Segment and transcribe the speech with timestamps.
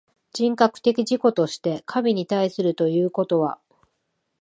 [0.33, 3.59] 人格的自己として神に対するということは、